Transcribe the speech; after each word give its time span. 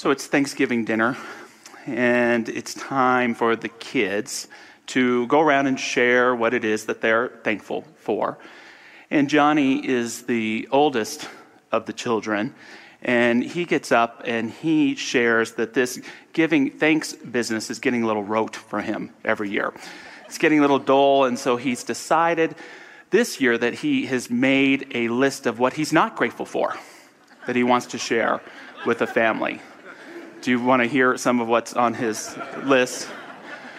So 0.00 0.10
it's 0.10 0.26
Thanksgiving 0.26 0.86
dinner, 0.86 1.14
and 1.84 2.48
it's 2.48 2.72
time 2.72 3.34
for 3.34 3.54
the 3.54 3.68
kids 3.68 4.48
to 4.86 5.26
go 5.26 5.40
around 5.40 5.66
and 5.66 5.78
share 5.78 6.34
what 6.34 6.54
it 6.54 6.64
is 6.64 6.86
that 6.86 7.02
they're 7.02 7.28
thankful 7.44 7.84
for. 7.96 8.38
And 9.10 9.28
Johnny 9.28 9.86
is 9.86 10.22
the 10.22 10.66
oldest 10.72 11.28
of 11.70 11.84
the 11.84 11.92
children, 11.92 12.54
and 13.02 13.44
he 13.44 13.66
gets 13.66 13.92
up 13.92 14.22
and 14.24 14.50
he 14.50 14.94
shares 14.94 15.52
that 15.56 15.74
this 15.74 16.00
giving 16.32 16.70
thanks 16.70 17.12
business 17.12 17.68
is 17.68 17.78
getting 17.78 18.02
a 18.02 18.06
little 18.06 18.24
rote 18.24 18.56
for 18.56 18.80
him 18.80 19.10
every 19.22 19.50
year. 19.50 19.70
It's 20.24 20.38
getting 20.38 20.60
a 20.60 20.62
little 20.62 20.78
dull, 20.78 21.26
and 21.26 21.38
so 21.38 21.58
he's 21.58 21.84
decided 21.84 22.54
this 23.10 23.38
year 23.38 23.58
that 23.58 23.74
he 23.74 24.06
has 24.06 24.30
made 24.30 24.92
a 24.94 25.08
list 25.08 25.44
of 25.44 25.58
what 25.58 25.74
he's 25.74 25.92
not 25.92 26.16
grateful 26.16 26.46
for 26.46 26.74
that 27.46 27.54
he 27.54 27.62
wants 27.62 27.84
to 27.88 27.98
share 27.98 28.40
with 28.86 29.00
the 29.00 29.06
family. 29.06 29.60
Do 30.42 30.50
you 30.50 30.62
want 30.62 30.82
to 30.82 30.88
hear 30.88 31.18
some 31.18 31.40
of 31.40 31.48
what's 31.48 31.74
on 31.74 31.92
his 31.92 32.34
list? 32.62 33.10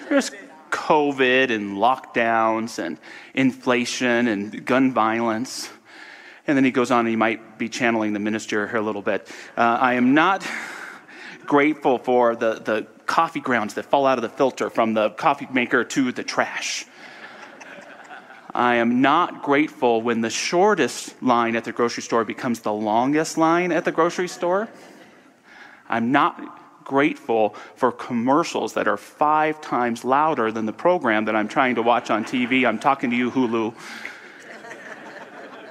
There's 0.09 0.29
COVID 0.69 1.49
and 1.49 1.77
lockdowns 1.77 2.77
and 2.77 2.99
inflation 3.33 4.27
and 4.27 4.63
gun 4.63 4.93
violence. 4.93 5.71
And 6.45 6.55
then 6.55 6.63
he 6.63 6.69
goes 6.69 6.91
on, 6.91 7.07
he 7.07 7.15
might 7.15 7.57
be 7.57 7.67
channeling 7.67 8.13
the 8.13 8.19
minister 8.19 8.67
here 8.67 8.77
a 8.77 8.81
little 8.81 9.01
bit. 9.01 9.27
Uh, 9.57 9.77
I 9.81 9.95
am 9.95 10.13
not 10.13 10.45
grateful 11.47 11.97
for 11.97 12.35
the, 12.35 12.55
the 12.55 12.87
coffee 13.07 13.39
grounds 13.39 13.73
that 13.73 13.85
fall 13.85 14.05
out 14.05 14.19
of 14.19 14.21
the 14.21 14.29
filter 14.29 14.69
from 14.69 14.93
the 14.93 15.09
coffee 15.11 15.47
maker 15.51 15.83
to 15.83 16.11
the 16.11 16.23
trash. 16.23 16.85
I 18.53 18.75
am 18.75 19.01
not 19.01 19.41
grateful 19.41 20.01
when 20.01 20.21
the 20.21 20.29
shortest 20.29 21.23
line 21.23 21.55
at 21.55 21.63
the 21.63 21.71
grocery 21.71 22.03
store 22.03 22.23
becomes 22.23 22.59
the 22.59 22.73
longest 22.73 23.37
line 23.37 23.71
at 23.71 23.83
the 23.83 23.91
grocery 23.91 24.27
store. 24.27 24.69
I'm 25.91 26.11
not 26.11 26.83
grateful 26.85 27.55
for 27.75 27.91
commercials 27.91 28.73
that 28.73 28.87
are 28.87 28.97
five 28.97 29.61
times 29.61 30.03
louder 30.03 30.51
than 30.51 30.65
the 30.65 30.73
program 30.73 31.25
that 31.25 31.35
I'm 31.35 31.47
trying 31.47 31.75
to 31.75 31.81
watch 31.81 32.09
on 32.09 32.25
TV. 32.25 32.65
I'm 32.65 32.79
talking 32.79 33.11
to 33.11 33.15
you, 33.15 33.29
Hulu. 33.29 33.75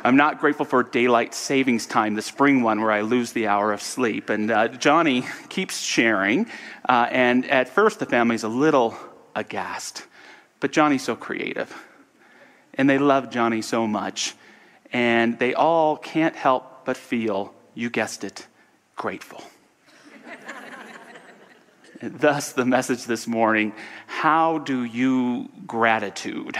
I'm 0.03 0.17
not 0.17 0.41
grateful 0.41 0.65
for 0.65 0.83
daylight 0.83 1.35
savings 1.35 1.87
time, 1.87 2.15
the 2.15 2.23
spring 2.23 2.63
one 2.63 2.81
where 2.81 2.91
I 2.91 3.03
lose 3.03 3.33
the 3.33 3.49
hour 3.49 3.73
of 3.73 3.83
sleep. 3.83 4.31
And 4.31 4.51
uh, 4.51 4.69
Johnny 4.69 5.27
keeps 5.51 5.79
sharing, 5.79 6.47
uh, 6.89 7.09
and 7.11 7.45
at 7.51 7.69
first 7.69 7.99
the 7.99 8.07
family's 8.07 8.43
a 8.43 8.49
little 8.49 8.97
aghast, 9.35 10.07
but 10.59 10.73
Johnny's 10.73 11.03
so 11.03 11.17
creative, 11.17 11.75
and 12.75 12.89
they 12.89 12.97
love 12.97 13.31
Johnny 13.31 13.61
so 13.61 13.87
much, 13.87 14.35
and 14.91 15.39
they 15.39 15.53
all 15.53 15.99
can't 15.99 16.35
help 16.35 16.87
but 16.87 16.97
feel, 16.97 17.53
you 17.75 17.91
guessed 17.91 18.25
it, 18.25 18.47
grateful. 18.97 19.45
Thus, 22.03 22.53
the 22.53 22.65
message 22.65 23.05
this 23.05 23.27
morning 23.27 23.75
how 24.07 24.59
do 24.59 24.85
you 24.85 25.51
gratitude? 25.67 26.57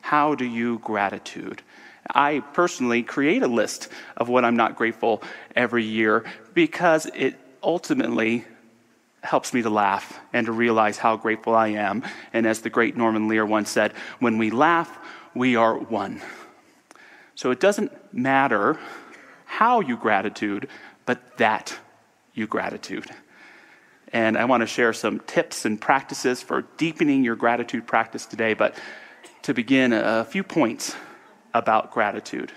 How 0.00 0.34
do 0.34 0.46
you 0.46 0.78
gratitude? 0.78 1.60
I 2.10 2.40
personally 2.40 3.02
create 3.02 3.42
a 3.42 3.48
list 3.48 3.88
of 4.16 4.30
what 4.30 4.46
I'm 4.46 4.56
not 4.56 4.76
grateful 4.76 5.22
every 5.54 5.84
year 5.84 6.24
because 6.54 7.06
it 7.14 7.38
ultimately 7.62 8.46
helps 9.22 9.52
me 9.52 9.60
to 9.60 9.70
laugh 9.70 10.18
and 10.32 10.46
to 10.46 10.52
realize 10.52 10.96
how 10.96 11.16
grateful 11.16 11.54
I 11.54 11.68
am. 11.68 12.02
And 12.32 12.46
as 12.46 12.60
the 12.60 12.70
great 12.70 12.96
Norman 12.96 13.28
Lear 13.28 13.44
once 13.44 13.70
said, 13.70 13.92
when 14.20 14.38
we 14.38 14.50
laugh, 14.50 14.98
we 15.34 15.54
are 15.54 15.76
one. 15.76 16.22
So 17.34 17.50
it 17.50 17.60
doesn't 17.60 17.92
matter 18.14 18.78
how 19.44 19.80
you 19.80 19.98
gratitude, 19.98 20.66
but 21.04 21.36
that 21.36 21.78
you 22.32 22.46
gratitude. 22.46 23.10
And 24.12 24.36
I 24.36 24.44
want 24.44 24.60
to 24.60 24.66
share 24.66 24.92
some 24.92 25.20
tips 25.20 25.64
and 25.64 25.80
practices 25.80 26.42
for 26.42 26.62
deepening 26.76 27.24
your 27.24 27.36
gratitude 27.36 27.86
practice 27.86 28.26
today. 28.26 28.54
But 28.54 28.76
to 29.42 29.54
begin, 29.54 29.92
a 29.92 30.24
few 30.24 30.42
points 30.42 30.94
about 31.54 31.90
gratitude. 31.90 32.52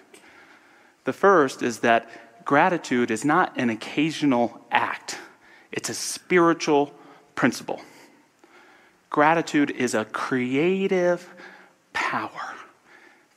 The 1.06 1.14
first 1.14 1.62
is 1.62 1.80
that 1.80 2.46
gratitude 2.46 3.12
is 3.12 3.24
not 3.24 3.58
an 3.58 3.70
occasional 3.70 4.66
act, 4.72 5.18
it's 5.72 5.90
a 5.90 5.94
spiritual 5.94 6.94
principle. 7.36 7.82
Gratitude 9.10 9.72
is 9.72 9.94
a 9.94 10.04
creative 10.06 11.34
power. 11.94 12.56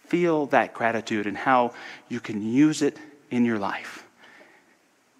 Feel 0.06 0.46
that 0.46 0.74
gratitude 0.74 1.26
and 1.26 1.36
how 1.36 1.72
you 2.08 2.18
can 2.18 2.42
use 2.42 2.82
it 2.82 2.96
in 3.30 3.44
your 3.44 3.58
life. 3.58 4.07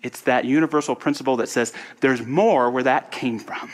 It's 0.03 0.21
that 0.23 0.45
universal 0.45 0.95
principle 0.95 1.37
that 1.37 1.49
says 1.49 1.73
there's 2.01 2.25
more 2.25 2.71
where 2.71 2.85
that 2.85 3.11
came 3.11 3.39
from. 3.39 3.71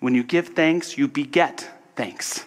When 0.00 0.14
you 0.14 0.24
give 0.24 0.48
thanks, 0.48 0.98
you 0.98 1.06
beget 1.06 1.68
thanks. 1.94 2.44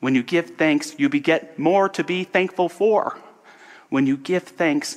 When 0.00 0.14
you 0.14 0.22
give 0.22 0.56
thanks, 0.56 0.98
you 0.98 1.08
beget 1.08 1.58
more 1.58 1.88
to 1.90 2.02
be 2.02 2.24
thankful 2.24 2.68
for. 2.68 3.18
When 3.90 4.06
you 4.06 4.16
give 4.16 4.44
thanks, 4.44 4.96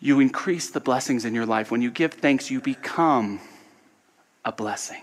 you 0.00 0.20
increase 0.20 0.70
the 0.70 0.80
blessings 0.80 1.24
in 1.24 1.34
your 1.34 1.46
life. 1.46 1.70
When 1.70 1.82
you 1.82 1.90
give 1.90 2.14
thanks, 2.14 2.50
you 2.50 2.60
become 2.60 3.40
a 4.44 4.52
blessing. 4.52 5.02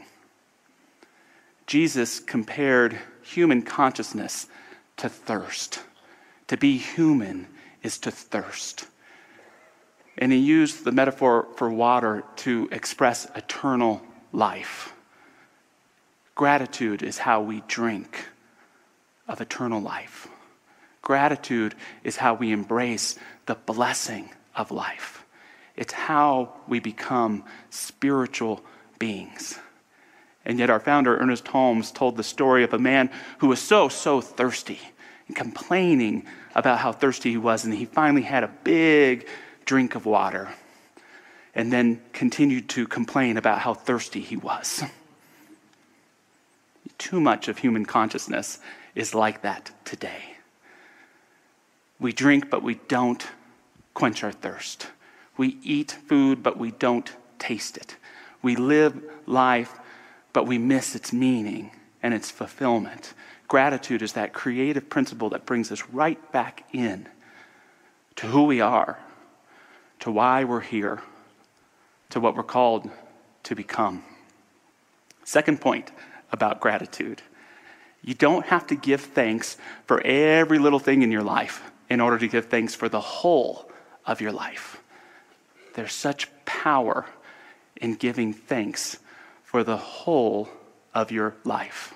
Jesus 1.67 2.19
compared 2.19 2.99
human 3.21 3.61
consciousness 3.61 4.47
to 4.97 5.09
thirst. 5.09 5.81
To 6.47 6.57
be 6.57 6.77
human 6.77 7.47
is 7.81 7.97
to 7.99 8.11
thirst. 8.11 8.87
And 10.17 10.31
he 10.31 10.37
used 10.37 10.83
the 10.83 10.91
metaphor 10.91 11.47
for 11.55 11.69
water 11.69 12.23
to 12.37 12.67
express 12.71 13.27
eternal 13.35 14.01
life. 14.31 14.93
Gratitude 16.35 17.03
is 17.03 17.19
how 17.19 17.41
we 17.41 17.61
drink 17.67 18.25
of 19.27 19.41
eternal 19.41 19.81
life. 19.81 20.27
Gratitude 21.01 21.75
is 22.03 22.17
how 22.17 22.33
we 22.33 22.51
embrace 22.51 23.15
the 23.45 23.55
blessing 23.55 24.29
of 24.55 24.71
life. 24.71 25.25
It's 25.75 25.93
how 25.93 26.53
we 26.67 26.79
become 26.79 27.43
spiritual 27.69 28.63
beings. 28.99 29.57
And 30.45 30.59
yet, 30.59 30.69
our 30.69 30.79
founder, 30.79 31.17
Ernest 31.17 31.47
Holmes, 31.47 31.91
told 31.91 32.17
the 32.17 32.23
story 32.23 32.63
of 32.63 32.73
a 32.73 32.79
man 32.79 33.09
who 33.39 33.47
was 33.47 33.59
so, 33.59 33.89
so 33.89 34.21
thirsty 34.21 34.79
and 35.27 35.35
complaining 35.35 36.25
about 36.55 36.79
how 36.79 36.91
thirsty 36.91 37.31
he 37.31 37.37
was. 37.37 37.63
And 37.63 37.73
he 37.73 37.85
finally 37.85 38.23
had 38.23 38.43
a 38.43 38.51
big 38.63 39.27
drink 39.65 39.95
of 39.95 40.05
water 40.05 40.49
and 41.53 41.71
then 41.71 42.01
continued 42.13 42.69
to 42.69 42.87
complain 42.87 43.37
about 43.37 43.59
how 43.59 43.73
thirsty 43.73 44.21
he 44.21 44.37
was. 44.37 44.83
Too 46.97 47.19
much 47.19 47.47
of 47.47 47.57
human 47.57 47.85
consciousness 47.85 48.59
is 48.95 49.13
like 49.13 49.41
that 49.41 49.71
today. 49.85 50.37
We 51.99 52.13
drink, 52.13 52.49
but 52.49 52.63
we 52.63 52.75
don't 52.87 53.25
quench 53.93 54.23
our 54.23 54.31
thirst. 54.31 54.87
We 55.37 55.57
eat 55.63 55.91
food, 55.91 56.41
but 56.41 56.57
we 56.57 56.71
don't 56.71 57.11
taste 57.37 57.77
it. 57.77 57.95
We 58.41 58.55
live 58.55 59.01
life, 59.25 59.79
but 60.33 60.47
we 60.47 60.57
miss 60.57 60.95
its 60.95 61.13
meaning 61.13 61.71
and 62.01 62.13
its 62.13 62.31
fulfillment. 62.31 63.13
Gratitude 63.47 64.01
is 64.01 64.13
that 64.13 64.33
creative 64.33 64.89
principle 64.89 65.29
that 65.29 65.45
brings 65.45 65.71
us 65.71 65.83
right 65.91 66.31
back 66.31 66.63
in 66.71 67.07
to 68.15 68.27
who 68.27 68.43
we 68.43 68.61
are 68.61 68.97
to 70.01 70.11
why 70.11 70.43
we're 70.43 70.59
here, 70.59 71.01
to 72.09 72.19
what 72.19 72.35
we're 72.35 72.43
called 72.43 72.89
to 73.43 73.55
become. 73.55 74.03
Second 75.23 75.61
point 75.61 75.91
about 76.31 76.59
gratitude 76.59 77.21
you 78.03 78.15
don't 78.15 78.47
have 78.47 78.65
to 78.67 78.75
give 78.75 79.01
thanks 79.01 79.57
for 79.85 80.01
every 80.01 80.57
little 80.57 80.79
thing 80.79 81.03
in 81.03 81.11
your 81.11 81.21
life 81.21 81.71
in 81.89 82.01
order 82.01 82.17
to 82.17 82.27
give 82.27 82.47
thanks 82.47 82.73
for 82.73 82.89
the 82.89 82.99
whole 82.99 83.69
of 84.05 84.21
your 84.21 84.31
life. 84.31 84.81
There's 85.75 85.93
such 85.93 86.27
power 86.45 87.05
in 87.75 87.95
giving 87.95 88.33
thanks 88.33 88.97
for 89.43 89.63
the 89.63 89.77
whole 89.77 90.49
of 90.93 91.11
your 91.11 91.35
life. 91.43 91.93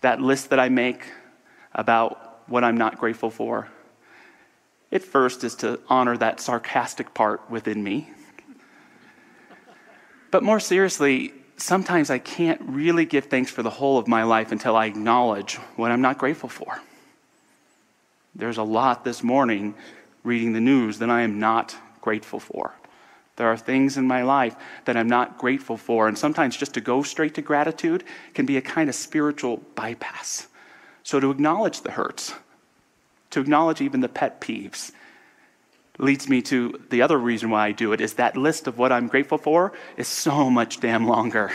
That 0.00 0.20
list 0.20 0.50
that 0.50 0.58
I 0.58 0.68
make 0.68 1.04
about 1.74 2.48
what 2.48 2.64
I'm 2.64 2.76
not 2.76 2.98
grateful 2.98 3.30
for, 3.30 3.68
it 4.92 5.02
first 5.02 5.42
is 5.42 5.56
to 5.56 5.80
honor 5.88 6.16
that 6.18 6.38
sarcastic 6.38 7.14
part 7.14 7.50
within 7.50 7.82
me. 7.82 8.10
But 10.30 10.42
more 10.42 10.60
seriously, 10.60 11.32
sometimes 11.56 12.10
I 12.10 12.18
can't 12.18 12.60
really 12.62 13.06
give 13.06 13.24
thanks 13.24 13.50
for 13.50 13.62
the 13.62 13.70
whole 13.70 13.98
of 13.98 14.06
my 14.06 14.22
life 14.22 14.52
until 14.52 14.76
I 14.76 14.86
acknowledge 14.86 15.56
what 15.76 15.90
I'm 15.90 16.02
not 16.02 16.18
grateful 16.18 16.50
for. 16.50 16.78
There's 18.34 18.58
a 18.58 18.62
lot 18.62 19.02
this 19.02 19.22
morning 19.22 19.74
reading 20.24 20.52
the 20.52 20.60
news 20.60 20.98
that 20.98 21.10
I 21.10 21.22
am 21.22 21.38
not 21.40 21.74
grateful 22.02 22.38
for. 22.38 22.74
There 23.36 23.48
are 23.48 23.56
things 23.56 23.96
in 23.96 24.06
my 24.06 24.22
life 24.22 24.56
that 24.84 24.96
I'm 24.96 25.08
not 25.08 25.38
grateful 25.38 25.78
for, 25.78 26.06
and 26.06 26.18
sometimes 26.18 26.56
just 26.56 26.74
to 26.74 26.82
go 26.82 27.02
straight 27.02 27.34
to 27.34 27.42
gratitude 27.42 28.04
can 28.34 28.44
be 28.44 28.58
a 28.58 28.62
kind 28.62 28.90
of 28.90 28.94
spiritual 28.94 29.62
bypass. 29.74 30.48
So, 31.02 31.18
to 31.18 31.30
acknowledge 31.30 31.80
the 31.80 31.92
hurts, 31.92 32.34
to 33.32 33.40
acknowledge 33.40 33.80
even 33.80 34.00
the 34.00 34.08
pet 34.08 34.40
peeves, 34.40 34.92
leads 35.98 36.28
me 36.28 36.40
to 36.42 36.80
the 36.90 37.02
other 37.02 37.18
reason 37.18 37.50
why 37.50 37.66
I 37.66 37.72
do 37.72 37.92
it 37.92 38.00
is 38.00 38.14
that 38.14 38.36
list 38.36 38.66
of 38.66 38.78
what 38.78 38.92
I'm 38.92 39.08
grateful 39.08 39.38
for 39.38 39.72
is 39.96 40.08
so 40.08 40.48
much 40.48 40.80
damn 40.80 41.06
longer 41.06 41.50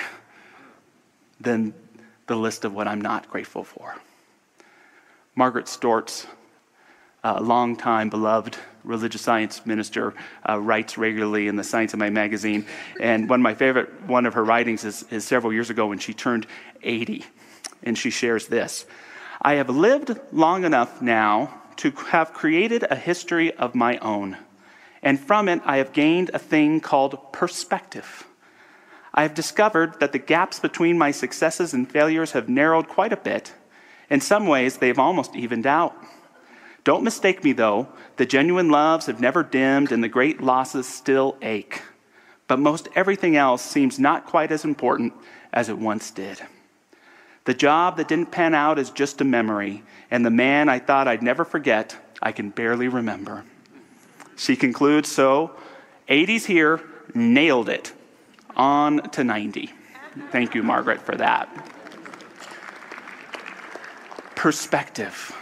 than 1.39 1.73
the 2.27 2.35
list 2.35 2.65
of 2.65 2.73
what 2.73 2.87
I'm 2.87 3.01
not 3.01 3.29
grateful 3.29 3.63
for. 3.63 3.95
Margaret 5.35 5.65
Stortz, 5.65 6.25
a 7.23 7.41
longtime 7.41 8.09
beloved 8.09 8.57
religious 8.83 9.21
science 9.21 9.65
minister, 9.65 10.13
uh, 10.47 10.59
writes 10.59 10.97
regularly 10.97 11.47
in 11.47 11.55
the 11.55 11.63
Science 11.63 11.93
of 11.93 11.99
Mind 11.99 12.13
magazine. 12.13 12.65
And 12.99 13.29
one 13.29 13.41
of 13.41 13.43
my 13.43 13.53
favorite 13.53 14.03
one 14.03 14.25
of 14.25 14.33
her 14.33 14.43
writings 14.43 14.83
is, 14.83 15.03
is 15.11 15.25
several 15.25 15.53
years 15.53 15.69
ago 15.69 15.87
when 15.87 15.99
she 15.99 16.13
turned 16.13 16.47
80. 16.81 17.25
And 17.83 17.97
she 17.97 18.09
shares 18.09 18.47
this 18.47 18.85
I 19.41 19.55
have 19.55 19.69
lived 19.69 20.19
long 20.31 20.63
enough 20.63 21.01
now 21.01 21.61
to 21.77 21.91
have 21.91 22.33
created 22.33 22.85
a 22.89 22.95
history 22.95 23.53
of 23.53 23.75
my 23.75 23.97
own. 23.97 24.37
And 25.01 25.19
from 25.19 25.47
it, 25.47 25.61
I 25.65 25.77
have 25.77 25.93
gained 25.93 26.31
a 26.33 26.39
thing 26.39 26.79
called 26.79 27.31
perspective. 27.31 28.25
I 29.13 29.23
have 29.23 29.33
discovered 29.33 29.99
that 29.99 30.11
the 30.11 30.19
gaps 30.19 30.59
between 30.59 30.97
my 30.97 31.11
successes 31.11 31.73
and 31.73 31.89
failures 31.89 32.31
have 32.31 32.49
narrowed 32.49 32.87
quite 32.87 33.13
a 33.13 33.17
bit. 33.17 33.53
In 34.09 34.21
some 34.21 34.47
ways, 34.47 34.77
they've 34.77 34.99
almost 34.99 35.35
evened 35.35 35.65
out. 35.65 35.95
Don't 36.83 37.03
mistake 37.03 37.43
me, 37.43 37.51
though. 37.51 37.89
The 38.17 38.25
genuine 38.25 38.69
loves 38.69 39.07
have 39.07 39.19
never 39.19 39.43
dimmed, 39.43 39.91
and 39.91 40.03
the 40.03 40.07
great 40.07 40.41
losses 40.41 40.87
still 40.87 41.37
ache. 41.41 41.81
But 42.47 42.59
most 42.59 42.87
everything 42.95 43.35
else 43.35 43.61
seems 43.61 43.99
not 43.99 44.25
quite 44.25 44.51
as 44.51 44.63
important 44.63 45.13
as 45.51 45.67
it 45.67 45.77
once 45.77 46.11
did. 46.11 46.41
The 47.47 47.53
job 47.53 47.95
that 47.95 48.09
didn't 48.09 48.31
pan 48.31 48.53
out 48.53 48.77
is 48.77 48.89
just 48.89 49.21
a 49.21 49.23
memory, 49.23 49.81
and 50.11 50.25
the 50.25 50.29
man 50.29 50.67
I 50.67 50.79
thought 50.79 51.07
I'd 51.07 51.23
never 51.23 51.45
forget, 51.45 51.95
I 52.21 52.33
can 52.33 52.49
barely 52.49 52.89
remember. 52.89 53.45
She 54.35 54.57
concludes 54.57 55.09
so 55.09 55.55
80s 56.09 56.43
here, 56.43 56.81
nailed 57.15 57.69
it. 57.69 57.93
On 58.57 59.01
to 59.11 59.23
90. 59.23 59.71
Thank 60.29 60.55
you, 60.55 60.61
Margaret, 60.61 61.01
for 61.01 61.15
that. 61.15 61.47
Perspective. 64.35 65.33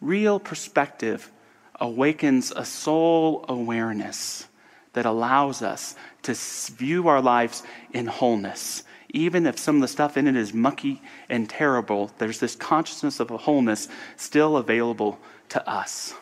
Real 0.00 0.38
perspective 0.38 1.32
awakens 1.80 2.52
a 2.54 2.64
soul 2.64 3.44
awareness 3.48 4.46
that 4.92 5.06
allows 5.06 5.60
us 5.60 5.96
to 6.22 6.34
view 6.76 7.08
our 7.08 7.20
lives 7.20 7.64
in 7.92 8.06
wholeness 8.06 8.84
even 9.14 9.46
if 9.46 9.58
some 9.58 9.76
of 9.76 9.80
the 9.80 9.88
stuff 9.88 10.16
in 10.16 10.26
it 10.26 10.36
is 10.36 10.52
mucky 10.52 11.00
and 11.28 11.48
terrible, 11.48 12.10
there's 12.18 12.40
this 12.40 12.56
consciousness 12.56 13.20
of 13.20 13.30
a 13.30 13.36
wholeness 13.36 13.88
still 14.16 14.56
available 14.56 15.18
to 15.50 15.66
us. 15.68 16.14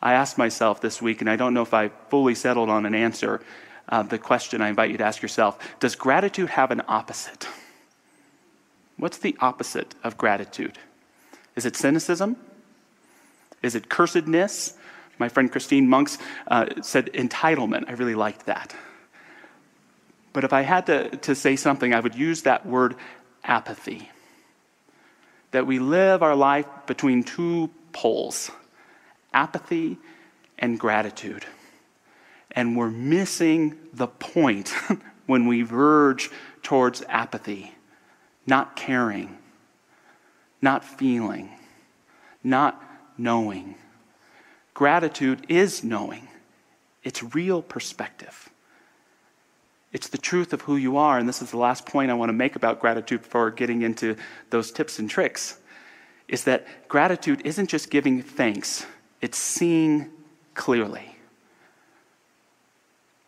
I 0.00 0.14
asked 0.14 0.38
myself 0.38 0.80
this 0.80 1.00
week, 1.00 1.20
and 1.20 1.30
I 1.30 1.36
don't 1.36 1.54
know 1.54 1.62
if 1.62 1.74
I 1.74 1.88
fully 2.08 2.34
settled 2.34 2.70
on 2.70 2.86
an 2.86 2.94
answer. 2.94 3.42
Uh, 3.88 4.02
the 4.02 4.18
question 4.18 4.62
I 4.62 4.68
invite 4.68 4.90
you 4.90 4.96
to 4.96 5.04
ask 5.04 5.22
yourself 5.22 5.58
Does 5.78 5.94
gratitude 5.94 6.50
have 6.50 6.70
an 6.70 6.82
opposite? 6.88 7.46
What's 8.96 9.18
the 9.18 9.36
opposite 9.40 9.94
of 10.02 10.16
gratitude? 10.16 10.78
Is 11.56 11.66
it 11.66 11.76
cynicism? 11.76 12.36
Is 13.62 13.74
it 13.74 13.88
cursedness? 13.88 14.76
My 15.18 15.28
friend 15.28 15.52
Christine 15.52 15.88
Monks 15.88 16.18
uh, 16.48 16.66
said 16.82 17.12
entitlement. 17.12 17.88
I 17.88 17.92
really 17.92 18.14
liked 18.14 18.46
that. 18.46 18.74
But 20.32 20.44
if 20.44 20.52
I 20.52 20.62
had 20.62 20.86
to, 20.86 21.08
to 21.10 21.34
say 21.34 21.56
something, 21.56 21.92
I 21.92 22.00
would 22.00 22.14
use 22.14 22.42
that 22.42 22.64
word 22.64 22.96
apathy. 23.44 24.10
That 25.50 25.66
we 25.66 25.78
live 25.78 26.22
our 26.22 26.36
life 26.36 26.66
between 26.86 27.22
two 27.22 27.70
poles 27.92 28.50
apathy 29.34 29.98
and 30.58 30.78
gratitude. 30.78 31.44
And 32.50 32.76
we're 32.76 32.90
missing 32.90 33.78
the 33.92 34.06
point 34.06 34.74
when 35.26 35.46
we 35.46 35.62
verge 35.62 36.30
towards 36.62 37.02
apathy, 37.08 37.74
not 38.46 38.76
caring, 38.76 39.38
not 40.60 40.84
feeling, 40.84 41.50
not 42.44 42.82
knowing. 43.16 43.74
Gratitude 44.74 45.44
is 45.48 45.82
knowing, 45.82 46.28
it's 47.02 47.34
real 47.34 47.62
perspective. 47.62 48.51
It's 49.92 50.08
the 50.08 50.18
truth 50.18 50.52
of 50.52 50.62
who 50.62 50.76
you 50.76 50.96
are. 50.96 51.18
And 51.18 51.28
this 51.28 51.42
is 51.42 51.50
the 51.50 51.58
last 51.58 51.86
point 51.86 52.10
I 52.10 52.14
want 52.14 52.30
to 52.30 52.34
make 52.34 52.56
about 52.56 52.80
gratitude 52.80 53.22
before 53.22 53.50
getting 53.50 53.82
into 53.82 54.16
those 54.50 54.70
tips 54.70 54.98
and 54.98 55.08
tricks 55.08 55.58
is 56.28 56.44
that 56.44 56.66
gratitude 56.88 57.42
isn't 57.44 57.68
just 57.68 57.90
giving 57.90 58.22
thanks, 58.22 58.86
it's 59.20 59.36
seeing 59.36 60.08
clearly. 60.54 61.14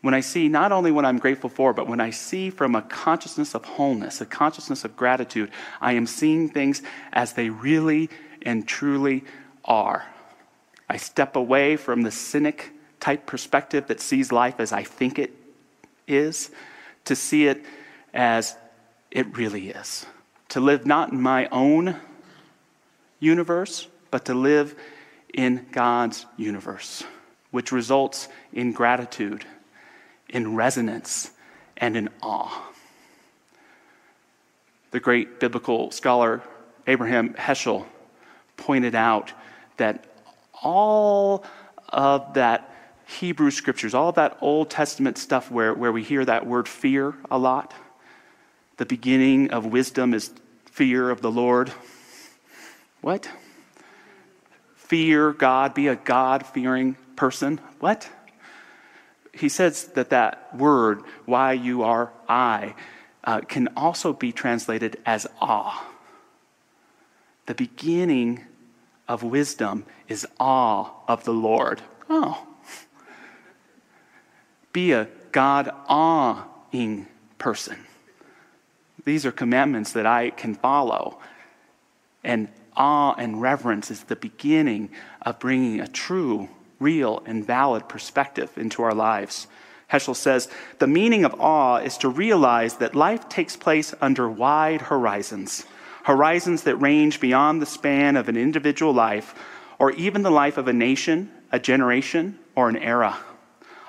When 0.00 0.14
I 0.14 0.20
see 0.20 0.48
not 0.48 0.72
only 0.72 0.90
what 0.90 1.04
I'm 1.04 1.18
grateful 1.18 1.50
for, 1.50 1.72
but 1.72 1.86
when 1.86 2.00
I 2.00 2.10
see 2.10 2.50
from 2.50 2.74
a 2.74 2.82
consciousness 2.82 3.54
of 3.54 3.64
wholeness, 3.64 4.20
a 4.20 4.26
consciousness 4.26 4.84
of 4.84 4.96
gratitude, 4.96 5.50
I 5.80 5.92
am 5.92 6.06
seeing 6.06 6.48
things 6.48 6.82
as 7.12 7.34
they 7.34 7.50
really 7.50 8.10
and 8.42 8.66
truly 8.66 9.24
are. 9.64 10.06
I 10.88 10.96
step 10.98 11.36
away 11.36 11.76
from 11.76 12.02
the 12.02 12.10
cynic 12.10 12.72
type 13.00 13.26
perspective 13.26 13.86
that 13.86 14.00
sees 14.00 14.30
life 14.30 14.60
as 14.60 14.72
I 14.72 14.82
think 14.82 15.18
it 15.18 15.32
is 16.06 16.50
to 17.04 17.16
see 17.16 17.46
it 17.46 17.64
as 18.12 18.56
it 19.10 19.36
really 19.36 19.70
is. 19.70 20.06
To 20.50 20.60
live 20.60 20.86
not 20.86 21.12
in 21.12 21.20
my 21.20 21.46
own 21.48 21.96
universe, 23.20 23.88
but 24.10 24.24
to 24.26 24.34
live 24.34 24.74
in 25.32 25.66
God's 25.72 26.26
universe, 26.36 27.04
which 27.50 27.72
results 27.72 28.28
in 28.52 28.72
gratitude, 28.72 29.44
in 30.28 30.54
resonance, 30.54 31.30
and 31.76 31.96
in 31.96 32.08
awe. 32.22 32.72
The 34.92 35.00
great 35.00 35.40
biblical 35.40 35.90
scholar 35.90 36.42
Abraham 36.86 37.34
Heschel 37.34 37.86
pointed 38.56 38.94
out 38.94 39.32
that 39.76 40.04
all 40.62 41.44
of 41.88 42.34
that 42.34 42.73
Hebrew 43.06 43.50
scriptures, 43.50 43.94
all 43.94 44.12
that 44.12 44.38
Old 44.40 44.70
Testament 44.70 45.18
stuff 45.18 45.50
where, 45.50 45.74
where 45.74 45.92
we 45.92 46.02
hear 46.02 46.24
that 46.24 46.46
word 46.46 46.68
fear 46.68 47.14
a 47.30 47.38
lot. 47.38 47.74
The 48.76 48.86
beginning 48.86 49.50
of 49.50 49.66
wisdom 49.66 50.14
is 50.14 50.32
fear 50.66 51.10
of 51.10 51.20
the 51.20 51.30
Lord. 51.30 51.72
What? 53.00 53.30
Fear 54.76 55.32
God, 55.32 55.74
be 55.74 55.88
a 55.88 55.96
God 55.96 56.46
fearing 56.46 56.96
person. 57.16 57.60
What? 57.80 58.08
He 59.32 59.48
says 59.48 59.86
that 59.94 60.10
that 60.10 60.56
word, 60.56 61.02
Y 61.26 61.52
U 61.52 61.82
R 61.82 62.12
I, 62.28 62.74
uh, 63.24 63.40
can 63.40 63.68
also 63.76 64.12
be 64.12 64.32
translated 64.32 65.00
as 65.04 65.26
awe. 65.40 65.86
The 67.46 67.54
beginning 67.54 68.44
of 69.08 69.22
wisdom 69.22 69.84
is 70.08 70.26
awe 70.40 70.90
of 71.06 71.24
the 71.24 71.32
Lord. 71.32 71.82
Oh, 72.08 72.46
be 74.74 74.92
a 74.92 75.08
God 75.32 75.70
awing 75.88 77.06
person. 77.38 77.78
These 79.04 79.24
are 79.24 79.32
commandments 79.32 79.92
that 79.92 80.04
I 80.04 80.30
can 80.30 80.54
follow. 80.54 81.18
And 82.22 82.48
awe 82.76 83.14
and 83.16 83.40
reverence 83.40 83.90
is 83.90 84.02
the 84.02 84.16
beginning 84.16 84.90
of 85.22 85.38
bringing 85.38 85.80
a 85.80 85.86
true, 85.86 86.48
real, 86.78 87.22
and 87.24 87.46
valid 87.46 87.88
perspective 87.88 88.50
into 88.56 88.82
our 88.82 88.94
lives. 88.94 89.46
Heschel 89.90 90.16
says 90.16 90.48
the 90.80 90.86
meaning 90.86 91.24
of 91.24 91.40
awe 91.40 91.76
is 91.76 91.96
to 91.98 92.08
realize 92.08 92.76
that 92.76 92.96
life 92.96 93.28
takes 93.28 93.56
place 93.56 93.94
under 94.00 94.28
wide 94.28 94.82
horizons, 94.82 95.66
horizons 96.04 96.64
that 96.64 96.76
range 96.76 97.20
beyond 97.20 97.62
the 97.62 97.66
span 97.66 98.16
of 98.16 98.28
an 98.28 98.36
individual 98.36 98.92
life 98.92 99.34
or 99.78 99.92
even 99.92 100.22
the 100.22 100.30
life 100.30 100.58
of 100.58 100.66
a 100.66 100.72
nation, 100.72 101.30
a 101.52 101.58
generation, 101.58 102.38
or 102.56 102.68
an 102.68 102.76
era. 102.76 103.18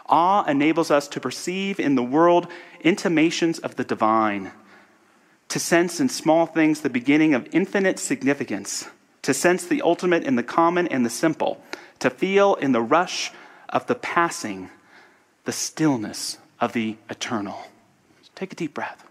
Awe 0.07 0.43
enables 0.45 0.91
us 0.91 1.07
to 1.09 1.19
perceive 1.19 1.79
in 1.79 1.95
the 1.95 2.03
world 2.03 2.47
intimations 2.81 3.59
of 3.59 3.75
the 3.75 3.83
divine, 3.83 4.51
to 5.49 5.59
sense 5.59 5.99
in 5.99 6.09
small 6.09 6.45
things 6.45 6.81
the 6.81 6.89
beginning 6.89 7.33
of 7.33 7.47
infinite 7.51 7.99
significance, 7.99 8.87
to 9.23 9.33
sense 9.33 9.65
the 9.65 9.81
ultimate 9.81 10.23
in 10.23 10.35
the 10.35 10.43
common 10.43 10.87
and 10.87 11.05
the 11.05 11.09
simple, 11.09 11.61
to 11.99 12.09
feel 12.09 12.55
in 12.55 12.71
the 12.71 12.81
rush 12.81 13.31
of 13.69 13.87
the 13.87 13.95
passing 13.95 14.69
the 15.45 15.51
stillness 15.51 16.37
of 16.59 16.73
the 16.73 16.97
eternal. 17.09 17.57
Take 18.35 18.51
a 18.51 18.55
deep 18.55 18.73
breath. 18.73 19.05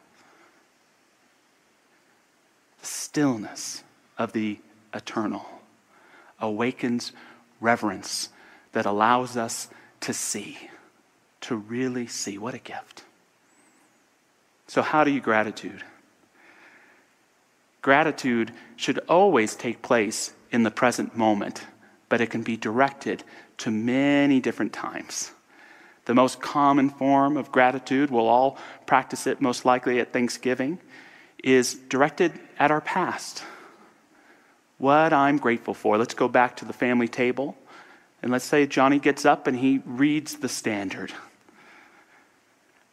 The 2.80 2.86
stillness 2.86 3.82
of 4.18 4.32
the 4.32 4.58
eternal 4.92 5.46
awakens 6.40 7.12
reverence 7.60 8.28
that 8.72 8.84
allows 8.84 9.36
us 9.36 9.68
to 10.00 10.12
see 10.12 10.68
to 11.44 11.56
really 11.56 12.06
see. 12.06 12.38
What 12.38 12.54
a 12.54 12.58
gift. 12.58 13.04
So, 14.66 14.82
how 14.82 15.04
do 15.04 15.10
you 15.10 15.20
gratitude? 15.20 15.82
Gratitude 17.82 18.50
should 18.76 18.98
always 19.08 19.54
take 19.54 19.82
place 19.82 20.32
in 20.50 20.62
the 20.62 20.70
present 20.70 21.16
moment, 21.16 21.66
but 22.08 22.20
it 22.20 22.30
can 22.30 22.42
be 22.42 22.56
directed 22.56 23.22
to 23.58 23.70
many 23.70 24.40
different 24.40 24.72
times. 24.72 25.32
The 26.06 26.14
most 26.14 26.40
common 26.40 26.90
form 26.90 27.36
of 27.36 27.52
gratitude, 27.52 28.10
we'll 28.10 28.28
all 28.28 28.58
practice 28.86 29.26
it 29.26 29.40
most 29.40 29.64
likely 29.64 30.00
at 30.00 30.12
Thanksgiving, 30.12 30.78
is 31.42 31.74
directed 31.74 32.32
at 32.58 32.70
our 32.70 32.80
past. 32.80 33.42
What 34.78 35.12
I'm 35.12 35.38
grateful 35.38 35.74
for. 35.74 35.98
Let's 35.98 36.14
go 36.14 36.28
back 36.28 36.56
to 36.56 36.64
the 36.64 36.72
family 36.72 37.08
table. 37.08 37.56
And 38.22 38.32
let's 38.32 38.44
say 38.44 38.66
Johnny 38.66 38.98
gets 38.98 39.26
up 39.26 39.46
and 39.46 39.58
he 39.58 39.82
reads 39.84 40.36
the 40.36 40.48
standard. 40.48 41.12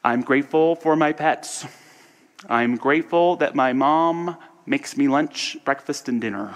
I'm 0.04 0.22
grateful 0.22 0.76
for 0.76 0.96
my 0.96 1.14
pets. 1.14 1.64
I'm 2.50 2.76
grateful 2.76 3.36
that 3.36 3.54
my 3.54 3.74
mom 3.74 4.36
makes 4.66 4.98
me 4.98 5.08
lunch, 5.08 5.58
breakfast, 5.64 6.10
and 6.10 6.20
dinner. 6.20 6.56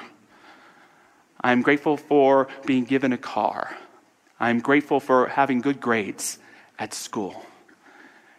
I'm 1.42 1.62
grateful 1.62 1.96
for 1.96 2.48
being 2.66 2.86
given 2.86 3.14
a 3.14 3.20
car. 3.20 3.78
I'm 4.40 4.62
grateful 4.62 5.00
for 5.00 5.28
having 5.28 5.62
good 5.62 5.80
grades 5.80 6.40
at 6.80 6.96
school. 6.96 7.46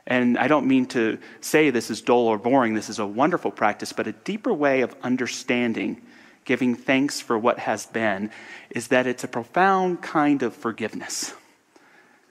And 0.09 0.37
I 0.37 0.49
don't 0.49 0.67
mean 0.67 0.87
to 0.87 1.19
say 1.41 1.71
this 1.71 1.89
is 1.89 2.01
dull 2.01 2.27
or 2.27 2.37
boring, 2.37 2.75
this 2.75 2.89
is 2.89 2.99
a 2.99 3.07
wonderful 3.07 3.53
practice, 3.53 3.93
but 3.93 4.09
a 4.09 4.13
deeper 4.13 4.53
way 4.53 4.81
of 4.81 4.97
understanding 5.05 6.03
giving 6.45 6.75
thanks 6.75 7.21
for 7.21 7.39
what 7.39 7.61
has 7.61 7.87
been 7.87 8.31
is 8.71 8.89
that 8.89 9.07
it's 9.07 9.23
a 9.23 9.29
profound 9.29 10.03
kind 10.03 10.43
of 10.43 10.55
forgiveness. 10.55 11.33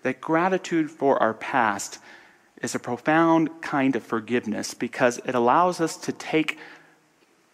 That 0.03 0.19
gratitude 0.19 0.91
for 0.91 1.21
our 1.23 1.33
past 1.33 1.99
is 2.61 2.75
a 2.75 2.79
profound 2.79 3.61
kind 3.61 3.95
of 3.95 4.03
forgiveness 4.03 4.73
because 4.73 5.19
it 5.25 5.35
allows 5.35 5.81
us 5.81 5.97
to 5.97 6.11
take 6.11 6.57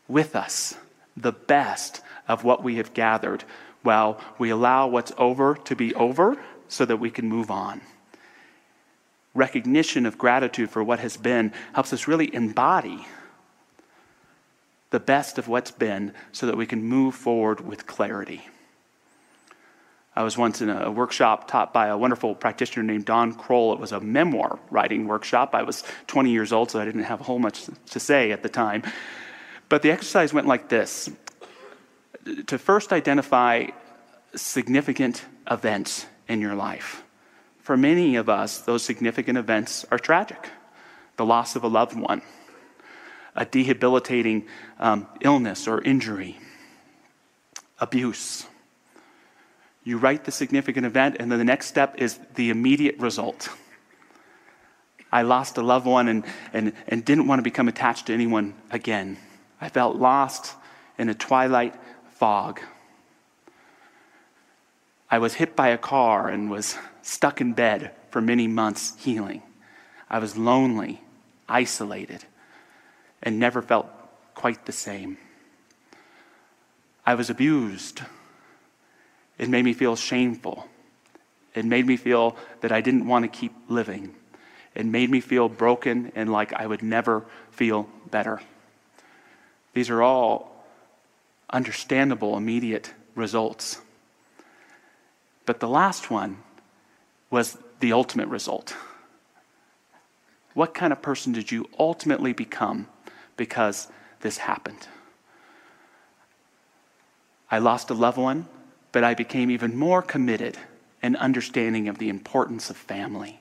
with 0.08 0.36
us 0.36 0.76
the 1.18 1.32
best 1.32 2.02
of 2.28 2.44
what 2.44 2.64
we 2.64 2.76
have 2.76 2.94
gathered 2.94 3.44
while 3.84 4.20
we 4.38 4.50
allow 4.50 4.88
what's 4.88 5.12
over 5.18 5.56
to 5.56 5.76
be 5.76 5.94
over 5.96 6.38
so 6.68 6.86
that 6.86 6.98
we 6.98 7.10
can 7.10 7.28
move 7.28 7.50
on 7.50 7.82
recognition 9.34 10.06
of 10.06 10.18
gratitude 10.18 10.70
for 10.70 10.84
what 10.84 11.00
has 11.00 11.18
been 11.18 11.54
helps 11.74 11.94
us 11.94 12.08
really 12.08 12.34
embody 12.34 13.06
the 14.90 15.00
best 15.00 15.38
of 15.38 15.48
what's 15.48 15.72
been 15.72 16.14
so 16.32 16.46
that 16.46 16.58
we 16.58 16.66
can 16.66 16.84
move 16.84 17.16
forward 17.16 17.62
with 17.62 17.88
clarity. 17.88 18.42
I 20.14 20.24
was 20.24 20.38
once 20.38 20.62
in 20.62 20.70
a 20.70 20.92
workshop 20.92 21.48
taught 21.48 21.72
by 21.72 21.88
a 21.88 21.98
wonderful 21.98 22.36
practitioner 22.36 22.84
named 22.84 23.06
Don 23.06 23.34
Kroll. 23.34 23.72
It 23.74 23.80
was 23.80 23.94
a 23.94 24.02
memoir 24.02 24.60
writing 24.70 25.08
workshop. 25.08 25.56
I 25.56 25.64
was 25.64 25.84
20 26.08 26.32
years 26.32 26.52
old, 26.52 26.70
so 26.70 26.82
I 26.82 26.86
didn't 26.86 27.04
have 27.04 27.22
a 27.22 27.24
whole 27.24 27.40
much 27.40 27.66
to 27.92 28.00
say 28.00 28.32
at 28.32 28.44
the 28.44 28.50
time. 28.50 28.84
But 29.70 29.84
the 29.84 29.92
exercise 29.92 30.34
went 30.34 30.48
like 30.48 30.68
this 30.68 31.10
to 32.48 32.58
first 32.58 32.92
identify 32.92 33.68
significant 34.36 35.24
events 35.50 36.06
in 36.28 36.42
your 36.42 36.56
life. 36.56 37.04
For 37.60 37.78
many 37.78 38.18
of 38.18 38.28
us, 38.28 38.60
those 38.60 38.84
significant 38.84 39.38
events 39.38 39.86
are 39.92 40.00
tragic 40.00 40.50
the 41.18 41.26
loss 41.26 41.56
of 41.56 41.64
a 41.64 41.68
loved 41.68 41.96
one, 41.96 42.22
a 43.36 43.46
debilitating 43.46 44.48
um, 44.80 45.08
illness 45.22 45.68
or 45.68 45.80
injury, 45.84 46.40
abuse. 47.80 48.48
You 49.84 49.98
write 49.98 50.26
the 50.26 50.32
significant 50.32 50.86
event, 50.86 51.18
and 51.20 51.32
then 51.32 51.40
the 51.40 51.46
next 51.46 51.68
step 51.68 51.96
is 51.98 52.20
the 52.36 52.50
immediate 52.50 53.00
result. 53.00 53.50
I 55.12 55.24
lost 55.24 55.58
a 55.58 55.62
loved 55.62 55.86
one 55.86 56.08
and, 56.08 56.24
and, 56.54 56.74
and 56.88 57.04
didn't 57.04 57.28
want 57.28 57.40
to 57.40 57.44
become 57.44 57.68
attached 57.68 58.08
to 58.08 58.14
anyone 58.14 58.54
again. 58.70 59.18
I 59.60 59.70
felt 59.70 59.98
lost 59.98 60.56
in 60.98 61.10
a 61.10 61.14
twilight 61.14 61.76
fog. 62.12 62.62
I 65.10 65.18
was 65.18 65.34
hit 65.34 65.56
by 65.56 65.70
a 65.70 65.78
car 65.78 66.30
and 66.30 66.50
was 66.50 66.78
stuck 67.02 67.42
in 67.42 67.54
bed 67.54 67.92
for 68.12 68.22
many 68.22 68.48
months 68.48 68.94
healing. 68.98 69.42
I 70.10 70.20
was 70.20 70.38
lonely, 70.38 71.02
isolated, 71.50 72.24
and 73.22 73.40
never 73.40 73.62
felt 73.62 73.88
quite 74.36 74.66
the 74.66 74.72
same. 74.72 75.18
I 77.06 77.16
was 77.16 77.30
abused. 77.30 78.02
It 79.42 79.50
made 79.50 79.66
me 79.66 79.74
feel 79.74 79.96
shameful. 79.96 80.68
It 81.56 81.66
made 81.66 81.88
me 81.88 81.98
feel 81.98 82.38
that 82.62 82.72
I 82.72 82.80
didn't 82.80 83.08
want 83.08 83.24
to 83.24 83.40
keep 83.40 83.52
living. 83.68 84.14
It 84.76 84.86
made 84.86 85.10
me 85.10 85.20
feel 85.20 85.50
broken 85.50 86.12
and 86.16 86.32
like 86.32 86.54
I 86.54 86.68
would 86.68 86.84
never 86.84 87.26
feel 87.50 87.90
better. 88.12 88.40
These 89.74 89.90
are 89.90 90.04
all 90.04 90.64
understandable, 91.50 92.38
immediate 92.38 92.94
results. 93.16 93.82
But 95.48 95.60
the 95.60 95.68
last 95.68 96.12
one 96.12 96.38
was 97.32 97.58
the 97.80 97.94
ultimate 97.94 98.28
result. 98.28 98.76
What 100.54 100.76
kind 100.76 100.94
of 100.94 101.02
person 101.02 101.34
did 101.34 101.52
you 101.52 101.68
ultimately 101.80 102.32
become 102.32 102.88
because 103.38 103.88
this 104.20 104.38
happened? 104.38 104.88
I 107.50 107.58
lost 107.58 107.90
a 107.90 107.96
loved 107.96 108.20
one, 108.20 108.46
but 108.92 109.04
I 109.04 109.14
became 109.14 109.50
even 109.52 109.78
more 109.78 110.02
committed 110.02 110.58
and 111.02 111.16
understanding 111.18 111.88
of 111.88 111.98
the 111.98 112.10
importance 112.10 112.70
of 112.70 112.78
family. 112.78 113.40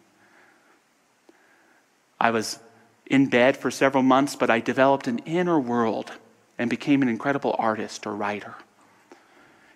I 2.21 2.31
was 2.31 2.59
in 3.07 3.27
bed 3.27 3.57
for 3.57 3.71
several 3.71 4.03
months, 4.03 4.37
but 4.37 4.51
I 4.51 4.61
developed 4.61 5.07
an 5.07 5.19
inner 5.21 5.59
world 5.59 6.13
and 6.59 6.71
became 6.71 7.03
an 7.03 7.09
incredible 7.09 7.57
artist 7.59 8.07
or 8.07 8.15
writer. 8.15 8.55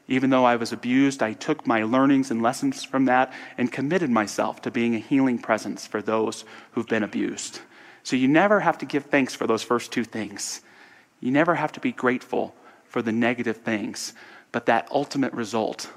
Even 0.07 0.31
though 0.31 0.45
I 0.45 0.57
was 0.57 0.73
abused, 0.73 1.23
I 1.23 1.33
took 1.33 1.67
my 1.67 1.83
learnings 1.83 2.31
and 2.31 2.43
lessons 2.43 2.85
from 2.85 3.07
that 3.07 3.33
and 3.57 3.73
committed 3.73 4.11
myself 4.11 4.61
to 4.63 4.71
being 4.71 4.95
a 4.95 4.99
healing 4.99 5.39
presence 5.39 5.87
for 5.87 6.03
those 6.03 6.45
who've 6.73 6.87
been 6.87 7.03
abused. 7.03 7.61
So 8.03 8.17
you 8.17 8.29
never 8.29 8.61
have 8.61 8.77
to 8.79 8.87
give 8.87 9.07
thanks 9.07 9.35
for 9.35 9.47
those 9.47 9.63
first 9.63 9.91
two 9.91 10.05
things. 10.05 10.61
You 11.21 11.31
never 11.31 11.55
have 11.55 11.73
to 11.73 11.81
be 11.81 11.91
grateful 11.91 12.55
for 12.85 13.01
the 13.01 13.13
negative 13.13 13.57
things. 13.59 14.13
But 14.55 14.67
that 14.67 14.87
ultimate 14.93 15.33
result 15.33 15.91